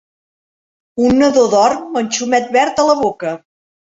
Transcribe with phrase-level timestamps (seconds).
[1.09, 3.35] Un nadó dorm amb un xumet verd a la boca.